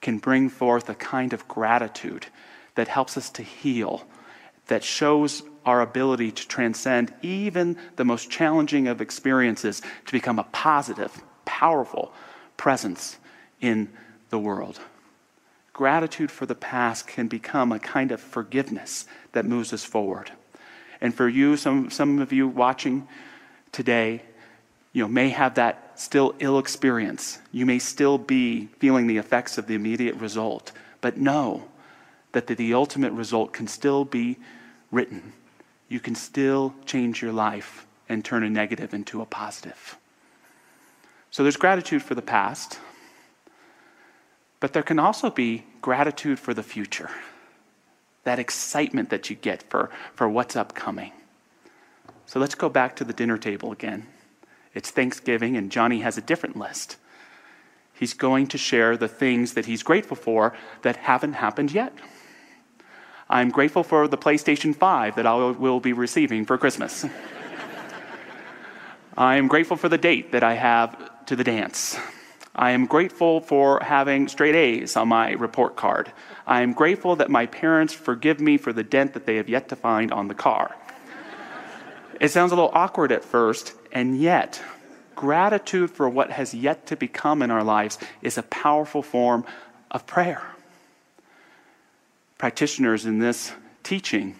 can 0.00 0.18
bring 0.18 0.48
forth 0.48 0.88
a 0.88 0.94
kind 0.96 1.32
of 1.32 1.46
gratitude 1.46 2.26
that 2.74 2.88
helps 2.88 3.16
us 3.16 3.30
to 3.30 3.44
heal, 3.44 4.04
that 4.66 4.82
shows 4.82 5.44
our 5.64 5.80
ability 5.80 6.32
to 6.32 6.48
transcend 6.48 7.14
even 7.22 7.76
the 7.94 8.04
most 8.04 8.28
challenging 8.28 8.88
of 8.88 9.00
experiences 9.00 9.82
to 10.04 10.12
become 10.12 10.40
a 10.40 10.48
positive, 10.50 11.22
powerful 11.44 12.12
presence 12.56 13.18
in 13.60 13.88
the 14.30 14.38
world. 14.40 14.80
Gratitude 15.72 16.32
for 16.32 16.44
the 16.44 16.56
past 16.56 17.06
can 17.06 17.28
become 17.28 17.70
a 17.70 17.78
kind 17.78 18.10
of 18.10 18.20
forgiveness 18.20 19.06
that 19.30 19.44
moves 19.44 19.72
us 19.72 19.84
forward. 19.84 20.32
And 21.00 21.14
for 21.14 21.28
you, 21.28 21.56
some, 21.56 21.90
some 21.90 22.18
of 22.18 22.32
you 22.32 22.48
watching 22.48 23.06
today, 23.70 24.22
you 24.96 25.02
know, 25.02 25.08
may 25.08 25.28
have 25.28 25.56
that 25.56 26.00
still 26.00 26.34
ill 26.38 26.58
experience. 26.58 27.38
You 27.52 27.66
may 27.66 27.78
still 27.78 28.16
be 28.16 28.68
feeling 28.78 29.06
the 29.06 29.18
effects 29.18 29.58
of 29.58 29.66
the 29.66 29.74
immediate 29.74 30.14
result. 30.14 30.72
But 31.02 31.18
know 31.18 31.68
that 32.32 32.46
the, 32.46 32.54
the 32.54 32.72
ultimate 32.72 33.12
result 33.12 33.52
can 33.52 33.66
still 33.66 34.06
be 34.06 34.38
written. 34.90 35.34
You 35.90 36.00
can 36.00 36.14
still 36.14 36.72
change 36.86 37.20
your 37.20 37.34
life 37.34 37.86
and 38.08 38.24
turn 38.24 38.42
a 38.42 38.48
negative 38.48 38.94
into 38.94 39.20
a 39.20 39.26
positive. 39.26 39.98
So 41.30 41.42
there's 41.42 41.58
gratitude 41.58 42.02
for 42.02 42.14
the 42.14 42.22
past. 42.22 42.78
But 44.60 44.72
there 44.72 44.82
can 44.82 44.98
also 44.98 45.28
be 45.28 45.66
gratitude 45.82 46.38
for 46.38 46.54
the 46.54 46.62
future, 46.62 47.10
that 48.24 48.38
excitement 48.38 49.10
that 49.10 49.28
you 49.28 49.36
get 49.36 49.62
for, 49.64 49.90
for 50.14 50.26
what's 50.26 50.56
upcoming. 50.56 51.12
So 52.24 52.40
let's 52.40 52.54
go 52.54 52.70
back 52.70 52.96
to 52.96 53.04
the 53.04 53.12
dinner 53.12 53.36
table 53.36 53.72
again. 53.72 54.06
It's 54.76 54.90
Thanksgiving, 54.90 55.56
and 55.56 55.72
Johnny 55.72 56.00
has 56.00 56.18
a 56.18 56.20
different 56.20 56.54
list. 56.54 56.98
He's 57.94 58.12
going 58.12 58.46
to 58.48 58.58
share 58.58 58.98
the 58.98 59.08
things 59.08 59.54
that 59.54 59.64
he's 59.64 59.82
grateful 59.82 60.18
for 60.18 60.52
that 60.82 60.96
haven't 60.96 61.32
happened 61.32 61.72
yet. 61.72 61.94
I'm 63.26 63.48
grateful 63.48 63.82
for 63.82 64.06
the 64.06 64.18
PlayStation 64.18 64.76
5 64.76 65.16
that 65.16 65.24
I 65.24 65.34
will 65.34 65.80
be 65.80 65.94
receiving 65.94 66.44
for 66.44 66.58
Christmas. 66.58 67.06
I 69.16 69.36
am 69.36 69.48
grateful 69.48 69.78
for 69.78 69.88
the 69.88 69.96
date 69.96 70.32
that 70.32 70.44
I 70.44 70.52
have 70.52 71.24
to 71.24 71.36
the 71.36 71.42
dance. 71.42 71.98
I 72.54 72.72
am 72.72 72.84
grateful 72.84 73.40
for 73.40 73.80
having 73.80 74.28
straight 74.28 74.54
A's 74.54 74.94
on 74.94 75.08
my 75.08 75.30
report 75.32 75.76
card. 75.76 76.12
I 76.46 76.60
am 76.60 76.74
grateful 76.74 77.16
that 77.16 77.30
my 77.30 77.46
parents 77.46 77.94
forgive 77.94 78.40
me 78.40 78.58
for 78.58 78.74
the 78.74 78.84
dent 78.84 79.14
that 79.14 79.24
they 79.24 79.36
have 79.36 79.48
yet 79.48 79.70
to 79.70 79.76
find 79.76 80.12
on 80.12 80.28
the 80.28 80.34
car. 80.34 80.76
it 82.20 82.28
sounds 82.28 82.52
a 82.52 82.54
little 82.54 82.70
awkward 82.74 83.10
at 83.10 83.24
first, 83.24 83.72
and 83.96 84.20
yet, 84.20 84.62
gratitude 85.14 85.90
for 85.90 86.06
what 86.06 86.30
has 86.30 86.52
yet 86.52 86.86
to 86.88 86.96
become 86.96 87.40
in 87.40 87.50
our 87.50 87.64
lives 87.64 87.96
is 88.20 88.36
a 88.36 88.42
powerful 88.42 89.02
form 89.02 89.42
of 89.90 90.06
prayer. 90.06 90.42
Practitioners 92.36 93.06
in 93.06 93.20
this 93.20 93.52
teaching, 93.82 94.36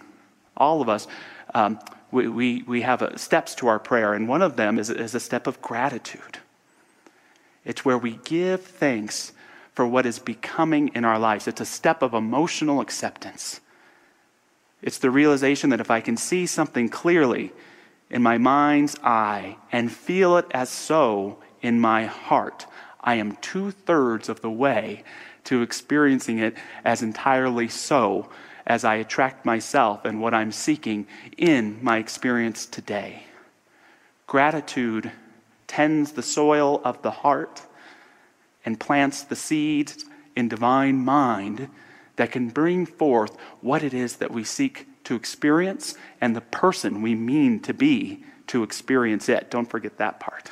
all 0.58 0.82
of 0.82 0.90
us, 0.90 1.08
um, 1.54 1.80
we, 2.10 2.28
we, 2.28 2.62
we 2.64 2.82
have 2.82 3.00
a, 3.00 3.18
steps 3.18 3.54
to 3.54 3.66
our 3.66 3.78
prayer, 3.78 4.12
and 4.12 4.28
one 4.28 4.42
of 4.42 4.56
them 4.56 4.78
is, 4.78 4.90
is 4.90 5.14
a 5.14 5.20
step 5.20 5.46
of 5.46 5.62
gratitude. 5.62 6.36
It's 7.64 7.82
where 7.82 7.96
we 7.96 8.18
give 8.24 8.60
thanks 8.62 9.32
for 9.72 9.86
what 9.86 10.04
is 10.04 10.18
becoming 10.18 10.88
in 10.88 11.06
our 11.06 11.18
lives. 11.18 11.48
It's 11.48 11.62
a 11.62 11.64
step 11.64 12.02
of 12.02 12.12
emotional 12.12 12.82
acceptance. 12.82 13.62
It's 14.82 14.98
the 14.98 15.10
realization 15.10 15.70
that 15.70 15.80
if 15.80 15.90
I 15.90 16.02
can 16.02 16.18
see 16.18 16.44
something 16.44 16.90
clearly 16.90 17.54
in 18.10 18.22
my 18.22 18.38
mind's 18.38 18.96
eye 19.02 19.56
and 19.72 19.92
feel 19.92 20.36
it 20.36 20.46
as 20.52 20.70
so 20.70 21.38
in 21.60 21.80
my 21.80 22.04
heart, 22.04 22.66
I 23.00 23.14
am 23.14 23.36
two 23.36 23.70
thirds 23.70 24.28
of 24.28 24.40
the 24.40 24.50
way 24.50 25.04
to 25.44 25.62
experiencing 25.62 26.38
it 26.38 26.56
as 26.84 27.02
entirely 27.02 27.68
so 27.68 28.28
as 28.66 28.84
I 28.84 28.96
attract 28.96 29.44
myself 29.44 30.04
and 30.04 30.20
what 30.20 30.34
I'm 30.34 30.52
seeking 30.52 31.06
in 31.36 31.78
my 31.82 31.98
experience 31.98 32.66
today. 32.66 33.24
Gratitude 34.26 35.12
tends 35.68 36.12
the 36.12 36.22
soil 36.22 36.80
of 36.84 37.02
the 37.02 37.10
heart 37.10 37.62
and 38.64 38.80
plants 38.80 39.22
the 39.22 39.36
seeds 39.36 40.04
in 40.34 40.48
divine 40.48 41.04
mind 41.04 41.68
that 42.16 42.32
can 42.32 42.48
bring 42.48 42.86
forth 42.86 43.36
what 43.60 43.84
it 43.84 43.94
is 43.94 44.16
that 44.16 44.32
we 44.32 44.42
seek 44.42 44.88
to 45.06 45.14
experience 45.14 45.94
and 46.20 46.34
the 46.34 46.40
person 46.40 47.00
we 47.00 47.14
mean 47.14 47.60
to 47.60 47.72
be 47.72 48.24
to 48.48 48.64
experience 48.64 49.28
it. 49.28 49.50
Don't 49.50 49.70
forget 49.70 49.98
that 49.98 50.18
part. 50.18 50.50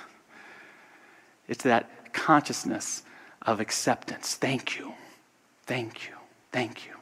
It's 1.49 1.65
that 1.65 2.13
consciousness 2.13 3.03
of 3.43 3.59
acceptance. 3.59 4.37
Thank 4.37 4.79
you. 4.79 4.95
Thank 5.67 6.09
you. 6.09 6.15
Thank 6.53 6.87
you. 6.87 6.93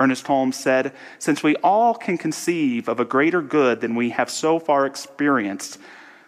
Ernest 0.00 0.26
Holmes 0.26 0.56
said, 0.56 0.92
Since 1.20 1.44
we 1.44 1.54
all 1.56 1.94
can 1.94 2.18
conceive 2.18 2.88
of 2.88 2.98
a 2.98 3.04
greater 3.04 3.40
good 3.40 3.80
than 3.80 3.94
we 3.94 4.10
have 4.10 4.28
so 4.28 4.58
far 4.58 4.84
experienced, 4.84 5.78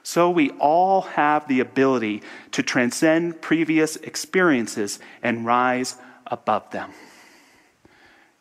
so 0.04 0.30
we 0.30 0.50
all 0.52 1.00
have 1.02 1.48
the 1.48 1.58
ability 1.58 2.22
to 2.52 2.62
transcend 2.62 3.42
previous 3.42 3.96
experiences 3.96 5.00
and 5.24 5.44
rise 5.44 5.96
above 6.28 6.70
them. 6.70 6.92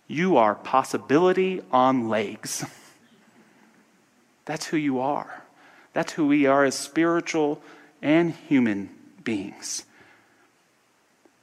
You 0.07 0.37
are 0.37 0.55
possibility 0.55 1.61
on 1.71 2.09
legs. 2.09 2.63
That's 4.45 4.67
who 4.67 4.77
you 4.77 4.99
are. 4.99 5.43
That's 5.93 6.13
who 6.13 6.27
we 6.27 6.45
are 6.45 6.63
as 6.63 6.75
spiritual 6.75 7.61
and 8.01 8.33
human 8.33 8.89
beings. 9.23 9.85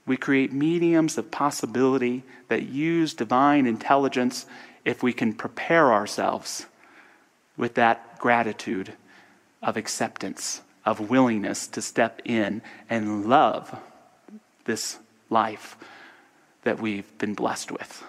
We 0.06 0.16
create 0.16 0.52
mediums 0.52 1.18
of 1.18 1.30
possibility 1.30 2.22
that 2.48 2.64
use 2.64 3.14
divine 3.14 3.66
intelligence 3.66 4.46
if 4.84 5.02
we 5.02 5.12
can 5.12 5.32
prepare 5.32 5.92
ourselves 5.92 6.66
with 7.56 7.74
that 7.74 8.18
gratitude 8.18 8.92
of 9.62 9.76
acceptance, 9.76 10.60
of 10.84 11.10
willingness 11.10 11.66
to 11.68 11.82
step 11.82 12.20
in 12.24 12.62
and 12.90 13.26
love 13.26 13.78
this 14.64 14.98
life 15.30 15.76
that 16.62 16.80
we've 16.80 17.16
been 17.18 17.34
blessed 17.34 17.70
with. 17.70 18.04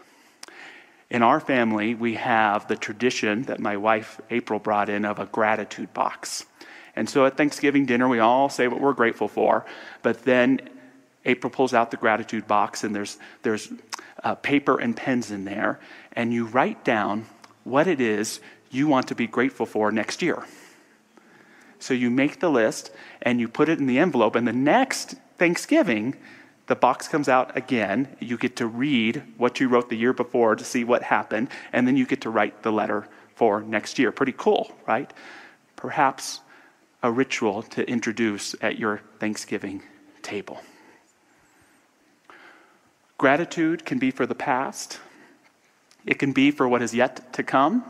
In 1.14 1.22
our 1.22 1.40
family, 1.40 1.94
we 1.94 2.16
have 2.16 2.68
the 2.68 2.76
tradition 2.76 3.44
that 3.44 3.60
my 3.60 3.78
wife 3.78 4.20
April 4.32 4.60
brought 4.60 4.90
in 4.90 5.06
of 5.06 5.20
a 5.20 5.28
gratitude 5.28 5.94
box. 5.94 6.44
And 6.96 7.08
so 7.08 7.28
at 7.28 7.38
Thanksgiving 7.38 7.86
dinner, 7.86 8.08
we 8.08 8.18
all 8.18 8.50
say 8.50 8.68
what 8.68 8.82
we're 8.82 8.94
grateful 8.94 9.28
for, 9.28 9.64
but 10.02 10.24
then 10.24 10.60
April 11.24 11.52
pulls 11.52 11.72
out 11.72 11.92
the 11.92 11.98
gratitude 11.98 12.48
box, 12.48 12.84
and 12.84 12.96
there's, 12.96 13.20
there's 13.44 13.72
uh, 14.24 14.34
paper 14.34 14.80
and 14.80 14.98
pens 14.98 15.30
in 15.30 15.46
there, 15.46 15.80
and 16.14 16.34
you 16.34 16.46
write 16.46 16.84
down 16.84 17.28
what 17.64 17.88
it 17.88 18.02
is 18.02 18.40
you 18.72 18.88
want 18.88 19.08
to 19.10 19.16
be 19.16 19.28
grateful 19.28 19.68
for 19.68 19.92
next 19.92 20.24
year. 20.24 20.44
So 21.78 21.94
you 21.94 22.10
make 22.10 22.40
the 22.40 22.50
list 22.50 22.90
and 23.22 23.40
you 23.40 23.48
put 23.48 23.70
it 23.70 23.78
in 23.78 23.86
the 23.86 24.00
envelope, 24.00 24.36
and 24.36 24.48
the 24.48 24.52
next 24.52 25.14
Thanksgiving, 25.38 26.16
the 26.68 26.76
box 26.76 27.08
comes 27.08 27.28
out 27.28 27.56
again. 27.58 28.16
You 28.20 28.38
get 28.38 28.56
to 28.58 28.68
read 28.68 29.24
what 29.38 29.60
you 29.60 29.68
wrote 29.68 29.90
the 29.90 29.98
year 29.98 30.14
before 30.14 30.56
to 30.56 30.64
see 30.64 30.84
what 30.84 31.04
happened, 31.04 31.50
and 31.72 31.88
then 31.88 31.98
you 31.98 32.06
get 32.06 32.22
to 32.22 32.30
write 32.30 32.64
the 32.64 32.72
letter 32.72 33.08
for 33.36 33.62
next 33.62 34.00
year. 34.00 34.12
Pretty 34.12 34.34
cool, 34.36 34.76
right? 34.88 35.12
Perhaps 35.76 36.40
a 37.02 37.12
ritual 37.12 37.64
to 37.64 37.88
introduce 37.90 38.56
at 38.62 38.80
your 38.80 39.02
Thanksgiving 39.20 39.84
table. 40.22 40.62
Gratitude 43.18 43.86
can 43.86 44.00
be 44.00 44.12
for 44.12 44.26
the 44.26 44.36
past, 44.36 45.00
it 46.06 46.20
can 46.20 46.34
be 46.34 46.52
for 46.52 46.68
what 46.68 46.82
is 46.82 46.94
yet 46.94 47.34
to 47.34 47.44
come, 47.44 47.84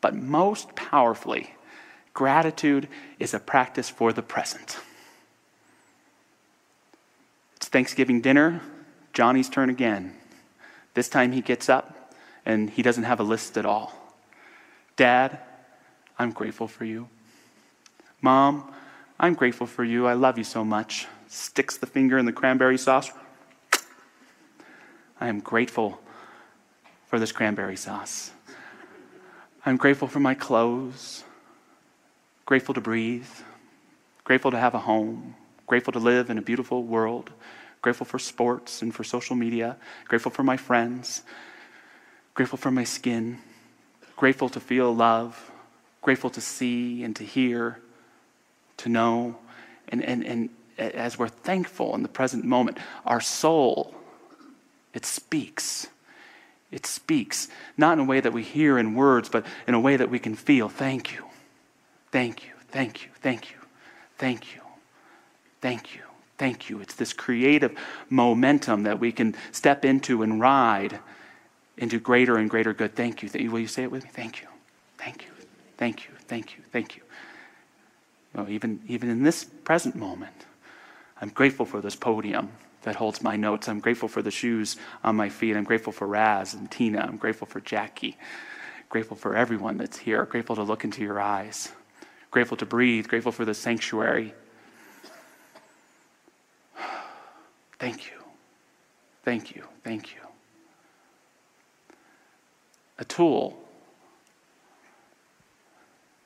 but 0.00 0.14
most 0.14 0.74
powerfully, 0.74 1.56
Gratitude 2.16 2.88
is 3.18 3.34
a 3.34 3.38
practice 3.38 3.90
for 3.90 4.10
the 4.10 4.22
present. 4.22 4.78
Thanksgiving 7.76 8.22
dinner, 8.22 8.62
Johnny's 9.12 9.50
turn 9.50 9.68
again. 9.68 10.14
This 10.94 11.10
time 11.10 11.32
he 11.32 11.42
gets 11.42 11.68
up 11.68 12.14
and 12.46 12.70
he 12.70 12.80
doesn't 12.80 13.04
have 13.04 13.20
a 13.20 13.22
list 13.22 13.58
at 13.58 13.66
all. 13.66 13.92
Dad, 14.96 15.38
I'm 16.18 16.30
grateful 16.32 16.68
for 16.68 16.86
you. 16.86 17.10
Mom, 18.22 18.72
I'm 19.20 19.34
grateful 19.34 19.66
for 19.66 19.84
you. 19.84 20.06
I 20.06 20.14
love 20.14 20.38
you 20.38 20.44
so 20.44 20.64
much. 20.64 21.06
Sticks 21.28 21.76
the 21.76 21.84
finger 21.84 22.16
in 22.16 22.24
the 22.24 22.32
cranberry 22.32 22.78
sauce. 22.78 23.10
I 25.20 25.28
am 25.28 25.40
grateful 25.40 26.00
for 27.08 27.18
this 27.18 27.30
cranberry 27.30 27.76
sauce. 27.76 28.30
I'm 29.66 29.76
grateful 29.76 30.08
for 30.08 30.20
my 30.20 30.32
clothes 30.32 31.24
grateful 32.46 32.72
to 32.72 32.80
breathe, 32.80 33.28
grateful 34.24 34.50
to 34.50 34.58
have 34.58 34.74
a 34.74 34.78
home, 34.78 35.34
grateful 35.66 35.92
to 35.92 35.98
live 35.98 36.30
in 36.30 36.38
a 36.38 36.42
beautiful 36.42 36.82
world, 36.82 37.32
grateful 37.82 38.06
for 38.06 38.18
sports 38.18 38.82
and 38.82 38.94
for 38.94 39.04
social 39.04 39.36
media, 39.36 39.76
grateful 40.08 40.30
for 40.30 40.42
my 40.42 40.56
friends, 40.56 41.22
grateful 42.34 42.58
for 42.58 42.70
my 42.70 42.84
skin, 42.84 43.38
grateful 44.16 44.48
to 44.48 44.60
feel 44.60 44.94
love, 44.94 45.50
grateful 46.02 46.30
to 46.30 46.40
see 46.40 47.02
and 47.04 47.14
to 47.16 47.24
hear, 47.24 47.78
to 48.78 48.88
know. 48.88 49.36
And, 49.88 50.04
and, 50.04 50.24
and 50.24 50.50
as 50.78 51.18
we're 51.18 51.28
thankful 51.28 51.94
in 51.94 52.02
the 52.02 52.08
present 52.08 52.44
moment, 52.44 52.78
our 53.04 53.20
soul, 53.20 53.94
it 54.92 55.04
speaks. 55.04 55.86
It 56.72 56.84
speaks, 56.84 57.48
not 57.76 57.92
in 57.94 58.00
a 58.00 58.04
way 58.04 58.20
that 58.20 58.32
we 58.32 58.42
hear 58.42 58.76
in 58.76 58.94
words, 58.94 59.28
but 59.28 59.46
in 59.68 59.74
a 59.74 59.80
way 59.80 59.96
that 59.96 60.10
we 60.10 60.18
can 60.18 60.34
feel. 60.34 60.68
Thank 60.68 61.12
you. 61.14 61.26
Thank 62.16 62.44
you, 62.44 62.52
thank 62.68 63.04
you, 63.04 63.10
thank 63.20 63.50
you, 63.50 63.58
thank 64.16 64.54
you, 64.54 64.62
thank 65.60 65.94
you, 65.94 66.02
thank 66.38 66.68
you. 66.70 66.80
It's 66.80 66.94
this 66.94 67.12
creative 67.12 67.76
momentum 68.10 68.84
that 68.84 68.98
we 69.00 69.12
can 69.12 69.34
step 69.52 69.84
into 69.84 70.22
and 70.22 70.40
ride 70.40 70.98
into 71.76 71.98
greater 71.98 72.36
and 72.36 72.48
greater 72.48 72.72
good. 72.72 72.94
Thank 72.94 73.22
you. 73.22 73.50
Will 73.50 73.60
you 73.60 73.66
say 73.66 73.82
it 73.82 73.90
with 73.90 74.04
me? 74.04 74.10
Thank 74.12 74.40
you, 74.40 74.48
thank 74.98 75.24
you, 75.24 75.30
thank 75.76 76.04
you, 76.06 76.10
thank 76.26 76.56
you, 76.56 76.62
thank 76.72 76.96
you. 76.96 77.02
you 78.36 78.48
even, 78.48 78.80
even 78.86 79.10
in 79.10 79.22
this 79.22 79.44
present 79.44 79.94
moment, 79.94 80.46
I'm 81.20 81.30
grateful 81.30 81.66
for 81.66 81.80
this 81.80 81.96
podium 81.96 82.50
that 82.82 82.96
holds 82.96 83.22
my 83.22 83.36
notes. 83.36 83.68
I'm 83.68 83.80
grateful 83.80 84.08
for 84.08 84.22
the 84.22 84.30
shoes 84.30 84.76
on 85.02 85.16
my 85.16 85.28
feet. 85.28 85.56
I'm 85.56 85.64
grateful 85.64 85.92
for 85.92 86.06
Raz 86.06 86.54
and 86.54 86.70
Tina. 86.70 87.00
I'm 87.00 87.16
grateful 87.16 87.46
for 87.46 87.60
Jackie. 87.60 88.16
Grateful 88.88 89.16
for 89.16 89.34
everyone 89.34 89.76
that's 89.78 89.98
here. 89.98 90.24
Grateful 90.24 90.54
to 90.56 90.62
look 90.62 90.84
into 90.84 91.02
your 91.02 91.20
eyes 91.20 91.72
grateful 92.36 92.56
to 92.58 92.66
breathe, 92.66 93.08
grateful 93.08 93.32
for 93.32 93.46
the 93.46 93.54
sanctuary. 93.54 94.34
Thank 97.78 98.06
you. 98.06 98.16
Thank 99.24 99.54
you. 99.54 99.64
Thank 99.84 100.14
you. 100.14 100.20
A 102.98 103.04
tool 103.04 103.58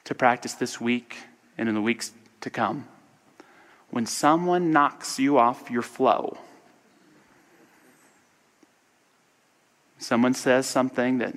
to 0.04 0.14
practice 0.14 0.54
this 0.54 0.80
week 0.80 1.16
and 1.58 1.68
in 1.68 1.74
the 1.74 1.80
weeks 1.80 2.12
to 2.40 2.50
come. 2.50 2.86
When 3.90 4.06
someone 4.06 4.70
knocks 4.70 5.18
you 5.18 5.38
off 5.38 5.70
your 5.70 5.82
flow, 5.82 6.38
someone 9.98 10.34
says 10.34 10.66
something 10.66 11.18
that 11.18 11.34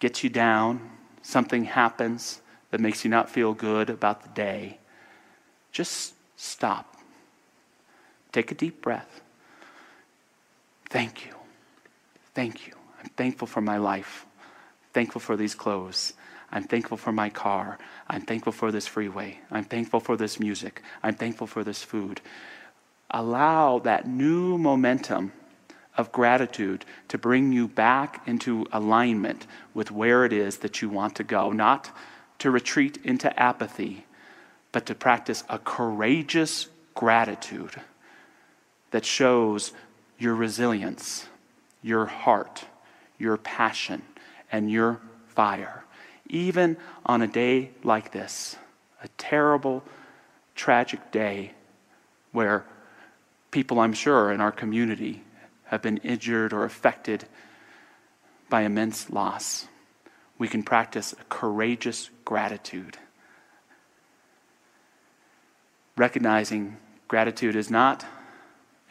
gets 0.00 0.24
you 0.24 0.30
down, 0.30 0.90
something 1.22 1.64
happens 1.64 2.40
that 2.70 2.80
makes 2.80 3.04
you 3.04 3.10
not 3.10 3.30
feel 3.30 3.54
good 3.54 3.88
about 3.88 4.22
the 4.22 4.28
day, 4.30 4.78
just 5.70 6.14
stop. 6.36 6.93
Take 8.34 8.50
a 8.50 8.54
deep 8.56 8.82
breath. 8.82 9.20
Thank 10.90 11.24
you. 11.24 11.34
Thank 12.34 12.66
you. 12.66 12.74
I'm 13.00 13.08
thankful 13.10 13.46
for 13.46 13.60
my 13.60 13.76
life. 13.76 14.26
Thankful 14.92 15.20
for 15.20 15.36
these 15.36 15.54
clothes. 15.54 16.14
I'm 16.50 16.64
thankful 16.64 16.96
for 16.96 17.12
my 17.12 17.30
car. 17.30 17.78
I'm 18.08 18.22
thankful 18.22 18.52
for 18.52 18.72
this 18.72 18.88
freeway. 18.88 19.38
I'm 19.52 19.62
thankful 19.62 20.00
for 20.00 20.16
this 20.16 20.40
music. 20.40 20.82
I'm 21.00 21.14
thankful 21.14 21.46
for 21.46 21.62
this 21.62 21.84
food. 21.84 22.20
Allow 23.08 23.78
that 23.80 24.08
new 24.08 24.58
momentum 24.58 25.32
of 25.96 26.10
gratitude 26.10 26.84
to 27.06 27.16
bring 27.16 27.52
you 27.52 27.68
back 27.68 28.20
into 28.26 28.66
alignment 28.72 29.46
with 29.74 29.92
where 29.92 30.24
it 30.24 30.32
is 30.32 30.58
that 30.58 30.82
you 30.82 30.88
want 30.88 31.14
to 31.14 31.22
go. 31.22 31.52
Not 31.52 31.96
to 32.40 32.50
retreat 32.50 32.98
into 33.04 33.30
apathy, 33.40 34.06
but 34.72 34.86
to 34.86 34.94
practice 34.96 35.44
a 35.48 35.60
courageous 35.60 36.66
gratitude 36.96 37.80
that 38.94 39.04
shows 39.04 39.72
your 40.20 40.36
resilience, 40.36 41.26
your 41.82 42.06
heart, 42.06 42.64
your 43.18 43.36
passion, 43.36 44.00
and 44.52 44.70
your 44.70 45.00
fire. 45.26 45.82
Even 46.28 46.76
on 47.04 47.20
a 47.20 47.26
day 47.26 47.70
like 47.82 48.12
this, 48.12 48.54
a 49.02 49.08
terrible, 49.18 49.82
tragic 50.54 51.10
day 51.10 51.50
where 52.30 52.64
people, 53.50 53.80
I'm 53.80 53.94
sure, 53.94 54.30
in 54.30 54.40
our 54.40 54.52
community 54.52 55.24
have 55.64 55.82
been 55.82 55.96
injured 55.96 56.52
or 56.52 56.62
affected 56.64 57.24
by 58.48 58.62
immense 58.62 59.10
loss. 59.10 59.66
We 60.38 60.46
can 60.46 60.62
practice 60.62 61.12
a 61.14 61.24
courageous 61.24 62.10
gratitude. 62.24 62.96
Recognizing 65.96 66.76
gratitude 67.08 67.56
is 67.56 67.72
not 67.72 68.04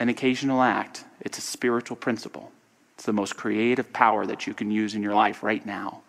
an 0.03 0.09
occasional 0.09 0.61
act, 0.61 1.05
it's 1.21 1.37
a 1.37 1.41
spiritual 1.41 1.95
principle. 1.95 2.51
It's 2.95 3.05
the 3.05 3.13
most 3.13 3.37
creative 3.37 3.93
power 3.93 4.25
that 4.25 4.45
you 4.45 4.53
can 4.53 4.69
use 4.69 4.95
in 4.95 5.01
your 5.01 5.15
life 5.15 5.43
right 5.43 5.65
now. 5.65 6.01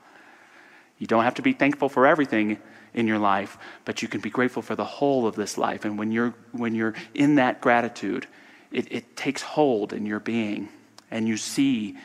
You 0.99 1.07
don't 1.07 1.23
have 1.23 1.37
to 1.37 1.43
be 1.43 1.53
thankful 1.53 1.89
for 1.89 2.05
everything 2.05 2.59
in 2.93 3.07
your 3.07 3.21
life, 3.21 3.57
but 3.85 4.03
you 4.03 4.09
can 4.09 4.21
be 4.21 4.31
grateful 4.31 4.63
for 4.63 4.75
the 4.75 4.85
whole 4.85 5.29
of 5.29 5.37
this 5.37 5.57
life. 5.57 5.85
And 5.85 5.97
when 5.97 6.11
you're, 6.11 6.35
when 6.51 6.75
you're 6.75 6.95
in 7.15 7.37
that 7.37 7.61
gratitude, 7.61 8.27
it, 8.73 8.91
it 8.91 9.17
takes 9.17 9.43
hold 9.43 9.93
in 9.93 10.07
your 10.07 10.19
being, 10.19 10.71
and 11.09 11.29
you 11.29 11.37
see 11.37 11.97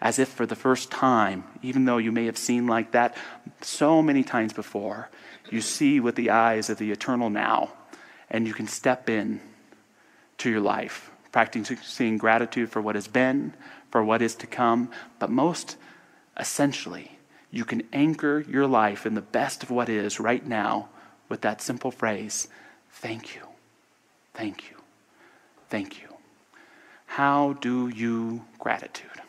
as 0.00 0.18
if 0.18 0.28
for 0.28 0.46
the 0.46 0.56
first 0.56 0.90
time, 0.90 1.44
even 1.62 1.84
though 1.84 1.98
you 1.98 2.10
may 2.10 2.26
have 2.26 2.36
seen 2.36 2.66
like 2.66 2.90
that 2.90 3.16
so 3.60 4.02
many 4.02 4.24
times 4.24 4.52
before, 4.52 5.10
you 5.48 5.60
see 5.60 6.00
with 6.00 6.16
the 6.16 6.30
eyes 6.30 6.70
of 6.70 6.78
the 6.78 6.90
eternal 6.90 7.30
now, 7.30 7.72
and 8.30 8.48
you 8.48 8.52
can 8.52 8.66
step 8.66 9.08
in 9.08 9.40
to 10.38 10.50
your 10.50 10.60
life, 10.60 11.12
practicing 11.36 12.16
gratitude 12.16 12.70
for 12.70 12.80
what 12.80 12.94
has 12.94 13.08
been, 13.08 13.52
for 13.90 14.02
what 14.02 14.22
is 14.22 14.34
to 14.34 14.46
come, 14.46 14.90
but 15.18 15.28
most 15.28 15.76
essentially, 16.40 17.18
you 17.50 17.62
can 17.62 17.82
anchor 17.92 18.42
your 18.48 18.66
life 18.66 19.04
in 19.04 19.12
the 19.12 19.20
best 19.20 19.62
of 19.62 19.70
what 19.70 19.90
is 19.90 20.18
right 20.18 20.46
now 20.46 20.88
with 21.28 21.42
that 21.42 21.60
simple 21.60 21.90
phrase 21.90 22.48
thank 22.90 23.34
you, 23.34 23.42
thank 24.32 24.70
you, 24.70 24.76
thank 25.68 26.00
you. 26.00 26.08
How 27.04 27.52
do 27.60 27.88
you 27.88 28.46
gratitude? 28.58 29.25